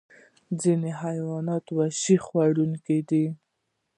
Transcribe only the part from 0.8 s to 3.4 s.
حیوانات واښه خوړونکي دي